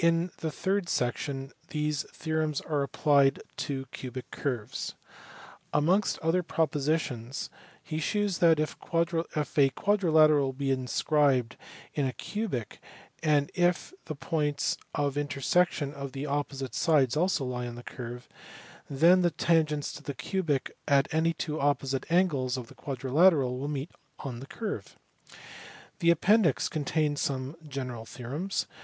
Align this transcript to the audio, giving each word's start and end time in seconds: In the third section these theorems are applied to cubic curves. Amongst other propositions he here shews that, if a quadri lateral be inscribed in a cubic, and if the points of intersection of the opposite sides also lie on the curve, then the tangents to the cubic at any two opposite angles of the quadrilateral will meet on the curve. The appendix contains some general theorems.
In 0.00 0.32
the 0.38 0.50
third 0.50 0.88
section 0.88 1.52
these 1.68 2.02
theorems 2.10 2.60
are 2.62 2.82
applied 2.82 3.40
to 3.58 3.86
cubic 3.92 4.28
curves. 4.32 4.96
Amongst 5.72 6.18
other 6.18 6.42
propositions 6.42 7.50
he 7.80 7.98
here 7.98 8.02
shews 8.02 8.38
that, 8.38 8.58
if 8.58 8.74
a 9.56 9.70
quadri 9.70 10.10
lateral 10.10 10.52
be 10.52 10.72
inscribed 10.72 11.56
in 11.94 12.04
a 12.04 12.12
cubic, 12.12 12.82
and 13.22 13.52
if 13.54 13.94
the 14.06 14.16
points 14.16 14.76
of 14.92 15.16
intersection 15.16 15.94
of 15.94 16.10
the 16.10 16.26
opposite 16.26 16.74
sides 16.74 17.16
also 17.16 17.44
lie 17.44 17.68
on 17.68 17.76
the 17.76 17.84
curve, 17.84 18.28
then 18.90 19.22
the 19.22 19.30
tangents 19.30 19.92
to 19.92 20.02
the 20.02 20.14
cubic 20.14 20.76
at 20.88 21.06
any 21.14 21.32
two 21.32 21.60
opposite 21.60 22.10
angles 22.10 22.56
of 22.56 22.66
the 22.66 22.74
quadrilateral 22.74 23.56
will 23.56 23.68
meet 23.68 23.92
on 24.18 24.40
the 24.40 24.48
curve. 24.48 24.98
The 26.00 26.10
appendix 26.10 26.68
contains 26.68 27.20
some 27.20 27.54
general 27.68 28.04
theorems. 28.04 28.66